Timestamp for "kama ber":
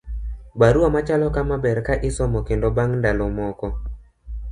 1.35-1.77